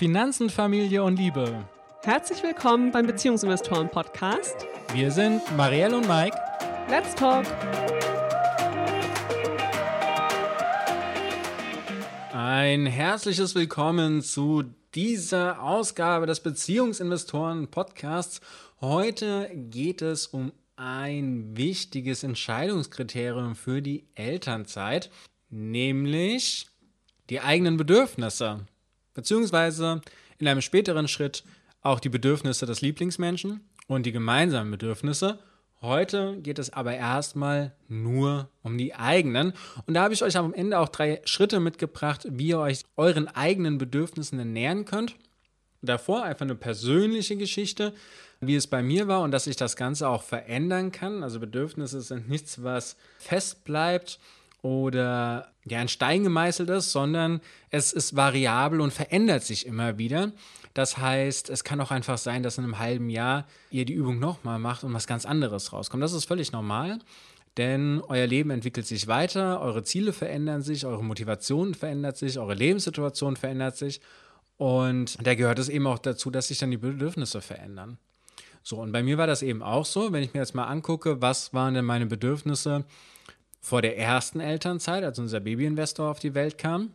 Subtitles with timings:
[0.00, 1.62] Finanzen, Familie und Liebe.
[2.04, 4.66] Herzlich willkommen beim Beziehungsinvestoren Podcast.
[4.94, 6.34] Wir sind Marielle und Mike.
[6.88, 7.44] Let's talk.
[12.32, 18.40] Ein herzliches Willkommen zu dieser Ausgabe des Beziehungsinvestoren Podcasts.
[18.80, 25.10] Heute geht es um ein wichtiges Entscheidungskriterium für die Elternzeit,
[25.50, 26.68] nämlich
[27.28, 28.60] die eigenen Bedürfnisse,
[29.14, 30.00] beziehungsweise
[30.38, 31.44] in einem späteren Schritt
[31.82, 35.38] auch die Bedürfnisse des Lieblingsmenschen und die gemeinsamen Bedürfnisse.
[35.82, 39.54] Heute geht es aber erstmal nur um die eigenen.
[39.86, 43.28] Und da habe ich euch am Ende auch drei Schritte mitgebracht, wie ihr euch euren
[43.28, 45.16] eigenen Bedürfnissen ernähren könnt.
[45.80, 47.94] Davor einfach eine persönliche Geschichte,
[48.40, 51.22] wie es bei mir war und dass ich das Ganze auch verändern kann.
[51.22, 54.18] Also Bedürfnisse sind nichts, was fest bleibt
[54.60, 60.32] oder ja, ein Stein gemeißelt ist, sondern es ist variabel und verändert sich immer wieder.
[60.74, 64.18] Das heißt, es kann auch einfach sein, dass in einem halben Jahr ihr die Übung
[64.18, 66.02] nochmal macht und was ganz anderes rauskommt.
[66.02, 67.00] Das ist völlig normal,
[67.56, 72.54] denn euer Leben entwickelt sich weiter, eure Ziele verändern sich, eure Motivation verändert sich, eure
[72.54, 74.00] Lebenssituation verändert sich.
[74.56, 77.98] Und da gehört es eben auch dazu, dass sich dann die Bedürfnisse verändern.
[78.62, 81.20] So, und bei mir war das eben auch so, wenn ich mir jetzt mal angucke,
[81.22, 82.84] was waren denn meine Bedürfnisse
[83.60, 86.92] vor der ersten Elternzeit, als unser Babyinvestor auf die Welt kam,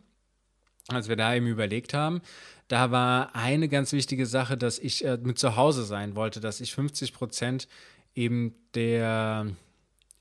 [0.88, 2.20] als wir da eben überlegt haben,
[2.68, 6.60] da war eine ganz wichtige Sache, dass ich äh, mit zu Hause sein wollte, dass
[6.60, 7.68] ich 50 Prozent
[8.14, 9.46] eben der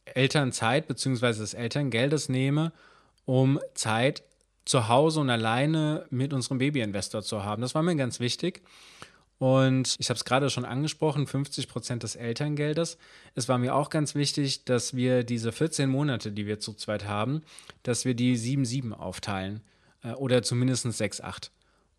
[0.06, 1.40] Elternzeit bzw.
[1.40, 2.72] des Elterngeldes nehme,
[3.26, 4.24] um Zeit
[4.66, 7.62] zu Hause und alleine mit unserem Babyinvestor zu haben.
[7.62, 8.62] Das war mir ganz wichtig.
[9.38, 12.98] Und ich habe es gerade schon angesprochen, 50 Prozent des Elterngeldes.
[13.34, 17.06] Es war mir auch ganz wichtig, dass wir diese 14 Monate, die wir zu zweit
[17.06, 17.42] haben,
[17.84, 19.62] dass wir die 7-7 aufteilen
[20.04, 21.50] äh, oder zumindest 6-8.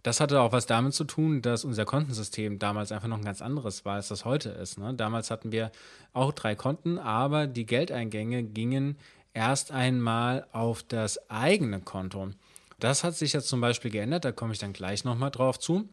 [0.03, 3.43] Das hatte auch was damit zu tun, dass unser Kontensystem damals einfach noch ein ganz
[3.43, 4.79] anderes war, als das heute ist.
[4.79, 4.95] Ne?
[4.95, 5.73] Damals hatten wir
[6.13, 8.97] auch drei Konten, aber die Geldeingänge gingen
[9.35, 12.31] erst einmal auf das eigene Konto.
[12.79, 15.89] Das hat sich jetzt zum Beispiel geändert, da komme ich dann gleich nochmal drauf zu.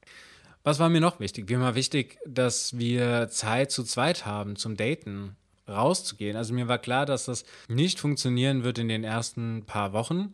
[0.63, 1.49] Was war mir noch wichtig?
[1.49, 5.35] Mir war wichtig, dass wir Zeit zu zweit haben zum Daten,
[5.67, 6.37] rauszugehen.
[6.37, 10.33] Also mir war klar, dass das nicht funktionieren wird in den ersten paar Wochen.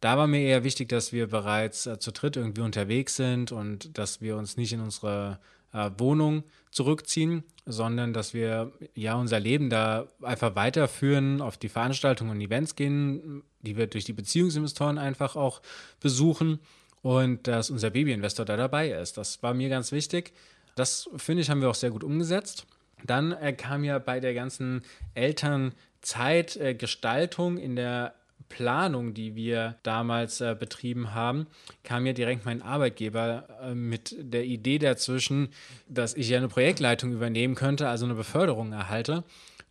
[0.00, 3.96] Da war mir eher wichtig, dass wir bereits äh, zu dritt irgendwie unterwegs sind und
[3.96, 5.38] dass wir uns nicht in unsere
[5.72, 12.30] äh, Wohnung zurückziehen, sondern dass wir ja unser Leben da einfach weiterführen, auf die Veranstaltungen
[12.30, 15.62] und Events gehen, die wir durch die Beziehungsinvestoren einfach auch
[16.00, 16.58] besuchen
[17.02, 19.18] und dass unser Babyinvestor da dabei ist.
[19.18, 20.32] Das war mir ganz wichtig.
[20.74, 22.64] Das finde ich, haben wir auch sehr gut umgesetzt.
[23.04, 24.80] Dann äh, kam ja bei der ganzen
[25.14, 28.14] Elternzeitgestaltung äh, in der
[28.48, 31.46] Planung, die wir damals äh, betrieben haben,
[31.84, 35.48] kam ja direkt mein Arbeitgeber äh, mit der Idee dazwischen,
[35.88, 39.24] dass ich ja eine Projektleitung übernehmen könnte, also eine Beförderung erhalte.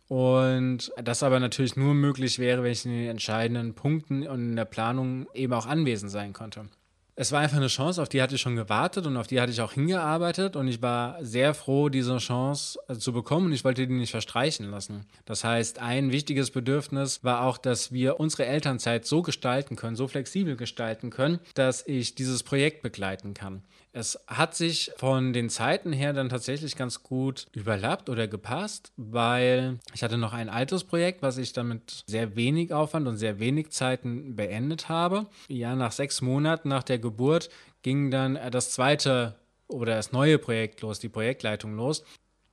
[0.08, 4.56] Und das aber natürlich nur möglich wäre, wenn ich in den entscheidenden Punkten und in
[4.56, 6.66] der Planung eben auch anwesend sein konnte
[7.14, 9.52] es war einfach eine Chance, auf die hatte ich schon gewartet und auf die hatte
[9.52, 13.64] ich auch hingearbeitet und ich war sehr froh, diese Chance äh, zu bekommen und ich
[13.64, 15.04] wollte die nicht verstreichen lassen.
[15.26, 20.08] Das heißt, ein wichtiges Bedürfnis war auch, dass wir unsere Elternzeit so gestalten können, so
[20.08, 23.62] flexibel gestalten können, dass ich dieses Projekt begleiten kann.
[23.94, 29.78] Es hat sich von den Zeiten her dann tatsächlich ganz gut überlappt oder gepasst, weil
[29.92, 33.38] ich hatte noch ein altes Projekt, was ich dann mit sehr wenig Aufwand und sehr
[33.38, 35.26] wenig Zeiten beendet habe.
[35.48, 37.50] Ja, nach sechs Monaten nach der Geburt
[37.82, 39.34] ging dann das zweite
[39.68, 42.02] oder das neue Projekt los, die Projektleitung los.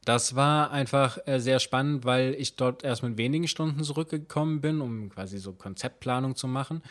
[0.04, 4.82] Das war einfach äh, sehr spannend, weil ich dort erst mit wenigen Stunden zurückgekommen bin,
[4.82, 6.82] um quasi so Konzeptplanung zu machen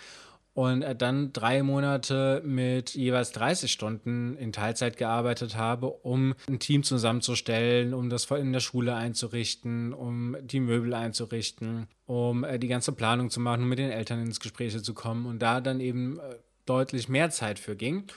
[0.59, 6.59] und äh, dann drei Monate mit jeweils 30 Stunden in Teilzeit gearbeitet habe, um ein
[6.59, 12.67] Team zusammenzustellen, um das in der Schule einzurichten, um die Möbel einzurichten, um äh, die
[12.67, 15.79] ganze Planung zu machen, um mit den Eltern ins Gespräch zu kommen und da dann
[15.79, 16.23] eben äh,
[16.67, 18.09] deutlich mehr Zeit für ging.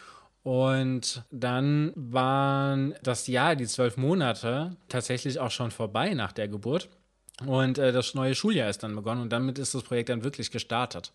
[0.42, 6.90] Und dann waren das Jahr, die zwölf Monate, tatsächlich auch schon vorbei nach der Geburt.
[7.46, 11.12] Und das neue Schuljahr ist dann begonnen und damit ist das Projekt dann wirklich gestartet.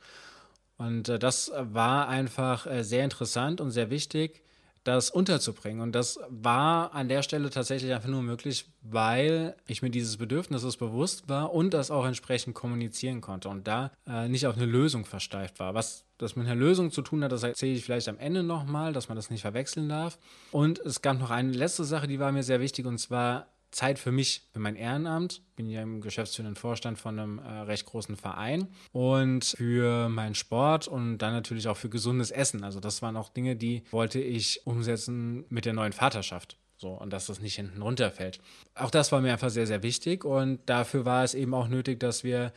[0.79, 4.43] Und äh, das war einfach äh, sehr interessant und sehr wichtig,
[4.87, 5.81] das unterzubringen.
[5.81, 10.77] Und das war an der Stelle tatsächlich einfach nur möglich, weil ich mir dieses Bedürfnisses
[10.77, 15.05] bewusst war und das auch entsprechend kommunizieren konnte und da äh, nicht auf eine Lösung
[15.05, 15.75] versteift war.
[15.75, 18.93] Was das mit einer Lösung zu tun hat, das erzähle ich vielleicht am Ende nochmal,
[18.93, 20.19] dass man das nicht verwechseln darf.
[20.53, 23.99] Und es gab noch eine letzte Sache, die war mir sehr wichtig und zwar Zeit
[23.99, 25.43] für mich, für mein Ehrenamt.
[25.55, 30.89] Bin ja im geschäftsführenden Vorstand von einem äh, recht großen Verein und für meinen Sport
[30.89, 32.65] und dann natürlich auch für gesundes Essen.
[32.65, 36.57] Also das waren auch Dinge, die wollte ich umsetzen mit der neuen Vaterschaft.
[36.79, 38.39] So, und dass das nicht hinten runterfällt.
[38.75, 42.01] Auch das war mir einfach sehr, sehr wichtig und dafür war es eben auch nötig,
[42.01, 42.53] dass wir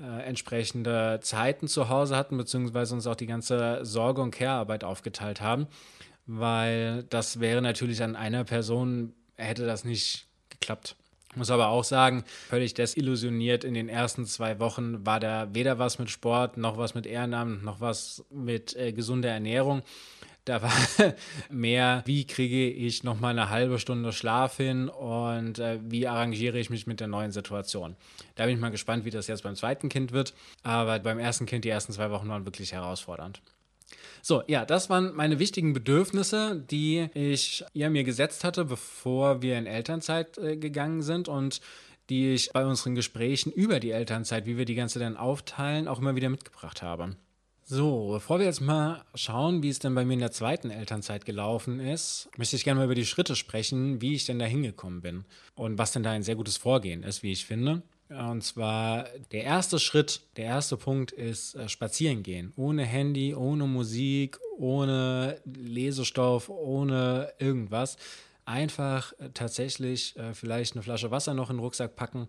[0.00, 5.40] äh, entsprechende Zeiten zu Hause hatten, beziehungsweise uns auch die ganze Sorge- und Care-Arbeit aufgeteilt
[5.40, 5.66] haben,
[6.26, 10.28] weil das wäre natürlich an einer Person, hätte das nicht
[10.60, 10.96] geklappt.
[11.34, 15.80] Ich muss aber auch sagen, völlig desillusioniert in den ersten zwei Wochen war da weder
[15.80, 19.82] was mit Sport, noch was mit Ehrenamt, noch was mit äh, gesunder Ernährung.
[20.44, 20.70] Da war
[21.50, 26.58] mehr, wie kriege ich noch mal eine halbe Stunde Schlaf hin und äh, wie arrangiere
[26.58, 27.96] ich mich mit der neuen Situation.
[28.36, 30.34] Da bin ich mal gespannt, wie das jetzt beim zweiten Kind wird.
[30.62, 33.40] Aber beim ersten Kind, die ersten zwei Wochen waren wirklich herausfordernd.
[34.26, 39.58] So, ja, das waren meine wichtigen Bedürfnisse, die ich ja, mir gesetzt hatte, bevor wir
[39.58, 41.60] in Elternzeit äh, gegangen sind und
[42.08, 45.98] die ich bei unseren Gesprächen über die Elternzeit, wie wir die ganze dann aufteilen, auch
[45.98, 47.16] immer wieder mitgebracht habe.
[47.64, 51.26] So, bevor wir jetzt mal schauen, wie es denn bei mir in der zweiten Elternzeit
[51.26, 55.02] gelaufen ist, möchte ich gerne mal über die Schritte sprechen, wie ich denn da hingekommen
[55.02, 57.82] bin und was denn da ein sehr gutes Vorgehen ist, wie ich finde.
[58.08, 62.52] Und zwar der erste Schritt, der erste Punkt ist äh, spazieren gehen.
[62.56, 67.96] Ohne Handy, ohne Musik, ohne Lesestoff, ohne irgendwas.
[68.44, 72.28] Einfach äh, tatsächlich äh, vielleicht eine Flasche Wasser noch in den Rucksack packen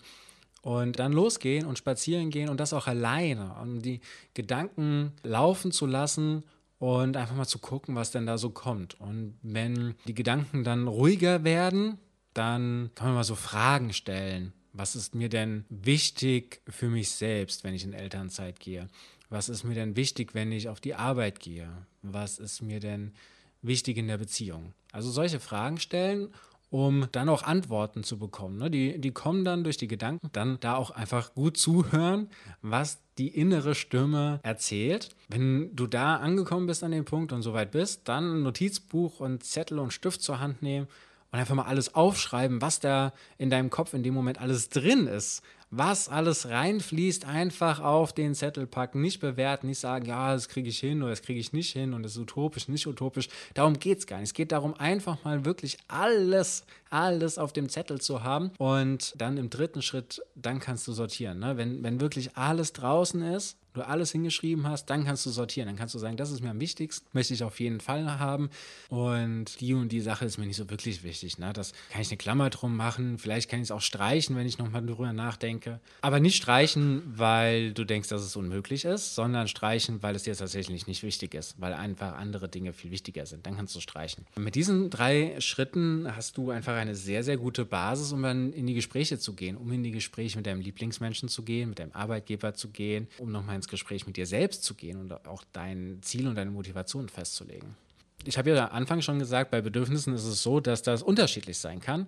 [0.61, 3.99] und dann losgehen und spazieren gehen und das auch alleine, um die
[4.33, 6.43] Gedanken laufen zu lassen
[6.79, 8.99] und einfach mal zu gucken, was denn da so kommt.
[8.99, 11.99] Und wenn die Gedanken dann ruhiger werden,
[12.33, 14.53] dann kann man mal so Fragen stellen.
[14.77, 18.89] Was ist mir denn wichtig für mich selbst, wenn ich in Elternzeit gehe?
[19.29, 21.69] Was ist mir denn wichtig, wenn ich auf die Arbeit gehe?
[22.01, 23.13] Was ist mir denn
[23.61, 24.73] wichtig in der Beziehung?
[24.91, 26.33] Also solche Fragen stellen
[26.69, 28.57] um dann auch Antworten zu bekommen.
[28.57, 28.69] Ne?
[28.69, 32.29] Die, die kommen dann durch die Gedanken, dann da auch einfach gut zuhören,
[32.61, 35.15] was die innere Stimme erzählt.
[35.29, 39.43] Wenn du da angekommen bist an dem Punkt und soweit bist, dann ein Notizbuch und
[39.43, 40.87] Zettel und Stift zur Hand nehmen
[41.35, 45.07] und einfach mal alles aufschreiben, was da in deinem Kopf in dem Moment alles drin
[45.07, 45.43] ist
[45.77, 50.69] was alles reinfließt, einfach auf den Zettel packen, nicht bewerten, nicht sagen, ja, das kriege
[50.69, 53.27] ich hin oder das kriege ich nicht hin und das ist utopisch, nicht utopisch.
[53.53, 54.27] Darum geht es gar nicht.
[54.27, 59.37] Es geht darum, einfach mal wirklich alles, alles auf dem Zettel zu haben und dann
[59.37, 61.39] im dritten Schritt, dann kannst du sortieren.
[61.39, 61.57] Ne?
[61.57, 65.67] Wenn, wenn wirklich alles draußen ist, du alles hingeschrieben hast, dann kannst du sortieren.
[65.67, 68.49] Dann kannst du sagen, das ist mir am wichtigsten, möchte ich auf jeden Fall haben.
[68.89, 71.37] Und die und die Sache ist mir nicht so wirklich wichtig.
[71.37, 71.53] Ne?
[71.53, 73.17] Das kann ich eine Klammer drum machen.
[73.17, 75.79] Vielleicht kann ich es auch streichen, wenn ich nochmal drüber nachdenke.
[76.01, 80.35] Aber nicht streichen, weil du denkst, dass es unmöglich ist, sondern streichen, weil es dir
[80.35, 83.45] tatsächlich nicht wichtig ist, weil einfach andere Dinge viel wichtiger sind.
[83.45, 84.25] Dann kannst du streichen.
[84.35, 88.67] Mit diesen drei Schritten hast du einfach eine sehr, sehr gute Basis, um dann in
[88.67, 91.91] die Gespräche zu gehen, um in die Gespräche mit deinem Lieblingsmenschen zu gehen, mit deinem
[91.93, 95.43] Arbeitgeber zu gehen, um nochmal ins ins Gespräch mit dir selbst zu gehen und auch
[95.51, 97.75] dein Ziel und deine Motivation festzulegen.
[98.23, 101.57] Ich habe ja am Anfang schon gesagt, bei Bedürfnissen ist es so, dass das unterschiedlich
[101.57, 102.07] sein kann.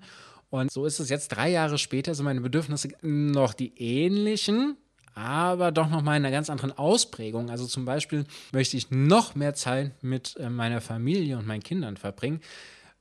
[0.50, 4.78] Und so ist es jetzt drei Jahre später, sind meine Bedürfnisse noch die ähnlichen,
[5.14, 7.50] aber doch noch mal in einer ganz anderen Ausprägung.
[7.50, 11.98] Also zum Beispiel möchte ich noch mehr Zeit mit äh, meiner Familie und meinen Kindern
[11.98, 12.40] verbringen,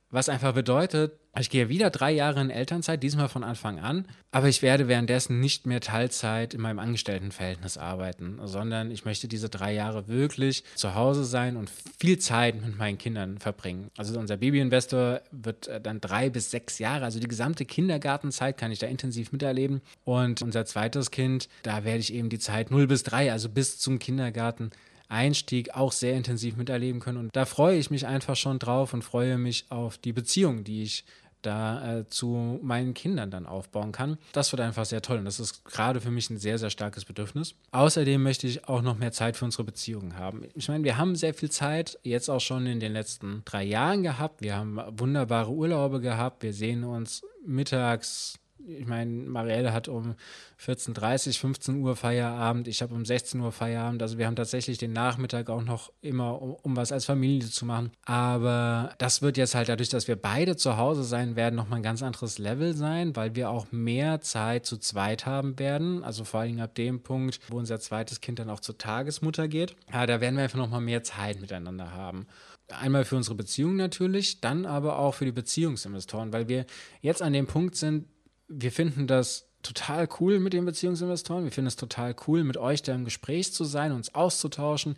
[0.09, 4.47] was einfach bedeutet, ich gehe wieder drei Jahre in Elternzeit, diesmal von Anfang an, aber
[4.47, 9.73] ich werde währenddessen nicht mehr Teilzeit in meinem Angestelltenverhältnis arbeiten, sondern ich möchte diese drei
[9.73, 11.69] Jahre wirklich zu Hause sein und
[11.99, 13.91] viel Zeit mit meinen Kindern verbringen.
[13.97, 18.71] Also unser Babyinvestor wird äh, dann drei bis sechs Jahre, also die gesamte Kindergartenzeit kann
[18.71, 19.81] ich da intensiv miterleben.
[20.05, 23.77] Und unser zweites Kind, da werde ich eben die Zeit 0 bis 3, also bis
[23.77, 24.71] zum Kindergarten
[25.09, 27.17] Einstieg auch sehr intensiv miterleben können.
[27.17, 30.83] Und da freue ich mich einfach schon drauf und freue mich auf die Beziehung, die
[30.83, 31.05] ich
[31.41, 34.17] da äh, zu meinen Kindern dann aufbauen kann.
[34.33, 37.05] Das wird einfach sehr toll und das ist gerade für mich ein sehr, sehr starkes
[37.05, 37.55] Bedürfnis.
[37.71, 40.43] Außerdem möchte ich auch noch mehr Zeit für unsere Beziehungen haben.
[40.55, 44.03] Ich meine, wir haben sehr viel Zeit jetzt auch schon in den letzten drei Jahren
[44.03, 44.41] gehabt.
[44.41, 46.43] Wir haben wunderbare Urlaube gehabt.
[46.43, 50.15] Wir sehen uns mittags ich meine, Marielle hat um
[50.59, 54.01] 14.30 15 Uhr Feierabend, ich habe um 16 Uhr Feierabend.
[54.01, 57.65] Also wir haben tatsächlich den Nachmittag auch noch immer, um, um, was als Familie zu
[57.65, 57.91] machen.
[58.05, 61.83] Aber das wird jetzt halt dadurch, dass wir beide zu Hause sein werden, nochmal ein
[61.83, 66.03] ganz anderes Level sein, weil wir auch mehr Zeit zu zweit haben werden.
[66.03, 69.75] Also vor allem ab dem Punkt, wo unser zweites Kind dann auch zur Tagesmutter geht.
[69.91, 72.27] Ja, da werden wir einfach nochmal mehr Zeit miteinander haben.
[72.69, 76.65] Einmal für unsere Beziehung natürlich, dann aber auch für die Beziehungsinvestoren, weil wir
[77.01, 78.05] jetzt an dem Punkt sind,
[78.47, 81.43] wir finden das total cool mit den Beziehungsinvestoren.
[81.43, 84.95] Wir finden es total cool, mit euch da im Gespräch zu sein, uns auszutauschen,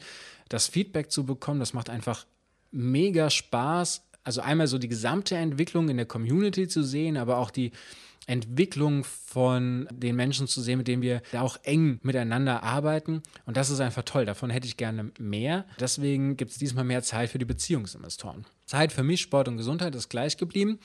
[0.47, 1.59] das Feedback zu bekommen.
[1.59, 2.25] Das macht einfach
[2.71, 4.05] mega Spaß.
[4.23, 7.71] Also einmal so die gesamte Entwicklung in der Community zu sehen, aber auch die
[8.27, 13.23] Entwicklung von den Menschen zu sehen, mit denen wir auch eng miteinander arbeiten.
[13.47, 14.25] Und das ist einfach toll.
[14.25, 15.65] Davon hätte ich gerne mehr.
[15.79, 18.45] Deswegen gibt es diesmal mehr Zeit für die Beziehungsinvestoren.
[18.65, 20.79] Zeit für mich, Sport und Gesundheit ist gleich geblieben.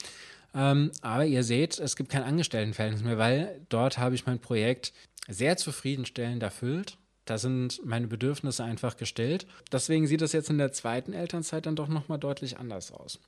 [0.54, 4.92] Ähm, aber ihr seht, es gibt kein Angestelltenverhältnis mehr, weil dort habe ich mein Projekt
[5.28, 6.98] sehr zufriedenstellend erfüllt.
[7.24, 9.46] Da sind meine Bedürfnisse einfach gestellt.
[9.72, 13.18] Deswegen sieht das jetzt in der zweiten Elternzeit dann doch nochmal deutlich anders aus.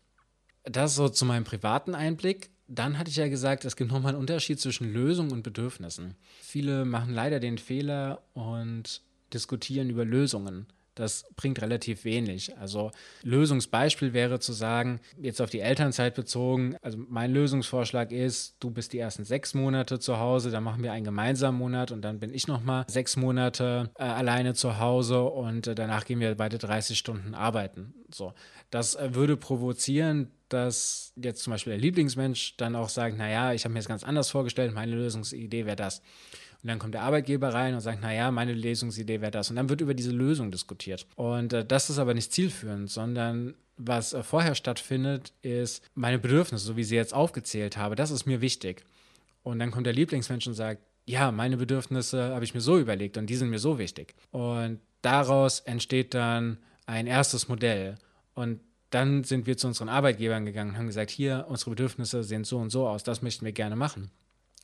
[0.64, 2.50] Das so zu meinem privaten Einblick.
[2.68, 6.16] Dann hatte ich ja gesagt, es gibt nochmal einen Unterschied zwischen Lösung und Bedürfnissen.
[6.42, 9.02] Viele machen leider den Fehler und
[9.32, 10.66] diskutieren über Lösungen
[10.96, 12.56] das bringt relativ wenig.
[12.58, 12.90] Also
[13.22, 18.92] Lösungsbeispiel wäre zu sagen, jetzt auf die Elternzeit bezogen, also mein Lösungsvorschlag ist, du bist
[18.92, 22.32] die ersten sechs Monate zu Hause, dann machen wir einen gemeinsamen Monat und dann bin
[22.32, 26.98] ich nochmal sechs Monate äh, alleine zu Hause und äh, danach gehen wir beide 30
[26.98, 27.94] Stunden arbeiten.
[28.10, 28.32] So,
[28.70, 33.64] das äh, würde provozieren, dass jetzt zum Beispiel der Lieblingsmensch dann auch sagt, naja, ich
[33.64, 36.02] habe mir das ganz anders vorgestellt, meine Lösungsidee wäre das.
[36.66, 39.50] Und dann kommt der Arbeitgeber rein und sagt, naja, meine Lösungsidee wäre das.
[39.50, 41.06] Und dann wird über diese Lösung diskutiert.
[41.14, 46.66] Und äh, das ist aber nicht zielführend, sondern was äh, vorher stattfindet, ist meine Bedürfnisse,
[46.66, 48.84] so wie sie jetzt aufgezählt habe, das ist mir wichtig.
[49.44, 53.16] Und dann kommt der Lieblingsmensch und sagt, ja, meine Bedürfnisse habe ich mir so überlegt
[53.16, 54.16] und die sind mir so wichtig.
[54.32, 57.94] Und daraus entsteht dann ein erstes Modell.
[58.34, 58.58] Und
[58.90, 62.58] dann sind wir zu unseren Arbeitgebern gegangen und haben gesagt, hier, unsere Bedürfnisse sehen so
[62.58, 64.10] und so aus, das möchten wir gerne machen.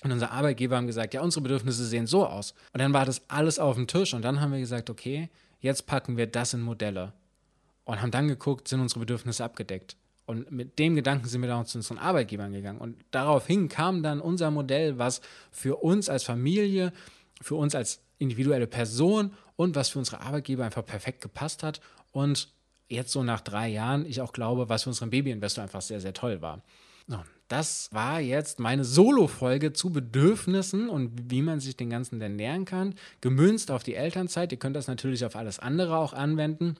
[0.02, 2.54] Und unser Arbeitgeber haben gesagt, ja, unsere Bedürfnisse sehen so aus.
[2.72, 5.28] Und dann war das alles auf dem Tisch und dann haben wir gesagt, okay,
[5.60, 7.12] jetzt packen wir das in Modelle.
[7.84, 9.96] Und haben dann geguckt, sind unsere Bedürfnisse abgedeckt.
[10.26, 12.80] Und mit dem Gedanken sind wir dann zu unseren Arbeitgebern gegangen.
[12.80, 16.92] Und daraufhin kam dann unser Modell, was für uns als Familie,
[17.40, 21.80] für uns als individuelle Person und was für unsere Arbeitgeber einfach perfekt gepasst hat.
[22.12, 22.48] Und
[22.88, 26.14] jetzt so nach drei Jahren, ich auch glaube, was für unseren Babyinvestor einfach sehr, sehr
[26.14, 26.62] toll war.
[27.06, 32.36] So, das war jetzt meine Solo-Folge zu Bedürfnissen und wie man sich den Ganzen denn
[32.36, 32.94] nähern kann.
[33.20, 34.52] Gemünzt auf die Elternzeit.
[34.52, 36.76] Ihr könnt das natürlich auf alles andere auch anwenden.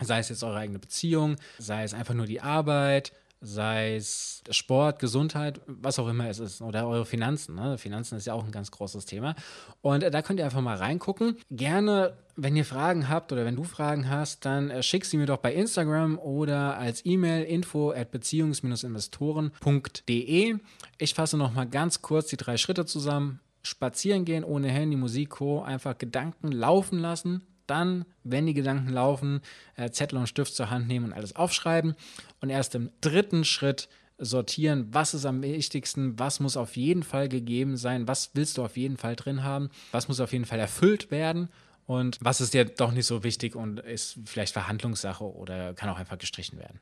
[0.00, 3.12] Sei es jetzt eure eigene Beziehung, sei es einfach nur die Arbeit,
[3.46, 7.54] sei es Sport, Gesundheit, was auch immer es ist, oder eure Finanzen.
[7.54, 7.78] Ne?
[7.78, 9.34] Finanzen ist ja auch ein ganz großes Thema.
[9.80, 11.36] Und äh, da könnt ihr einfach mal reingucken.
[11.50, 15.26] Gerne, wenn ihr Fragen habt oder wenn du Fragen hast, dann äh, schick sie mir
[15.26, 20.56] doch bei Instagram oder als E-Mail info at beziehungs-investoren.de.
[20.98, 23.40] Ich fasse noch mal ganz kurz die drei Schritte zusammen.
[23.62, 25.62] Spazieren gehen ohne Handy, Musik, Co.
[25.62, 29.40] Einfach Gedanken laufen lassen, dann, wenn die Gedanken laufen,
[29.76, 31.94] äh, Zettel und Stift zur Hand nehmen und alles aufschreiben.
[32.40, 37.28] Und erst im dritten Schritt sortieren, was ist am wichtigsten, was muss auf jeden Fall
[37.28, 40.58] gegeben sein, was willst du auf jeden Fall drin haben, was muss auf jeden Fall
[40.58, 41.48] erfüllt werden
[41.86, 45.98] und was ist dir doch nicht so wichtig und ist vielleicht Verhandlungssache oder kann auch
[45.98, 46.80] einfach gestrichen werden.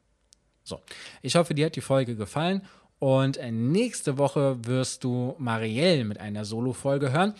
[0.63, 0.81] So,
[1.23, 2.63] ich hoffe, dir hat die Folge gefallen
[2.99, 7.35] und nächste Woche wirst du Marielle mit einer Solo-Folge hören.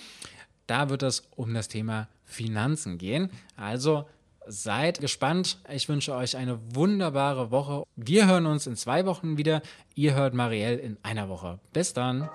[0.67, 3.31] Da wird es um das Thema Finanzen gehen.
[3.57, 4.07] Also
[4.47, 5.59] seid gespannt.
[5.73, 7.85] Ich wünsche euch eine wunderbare Woche.
[7.97, 9.63] Wir hören uns in zwei Wochen wieder.
[9.95, 11.59] Ihr hört Marielle in einer Woche.
[11.73, 12.29] Bis dann.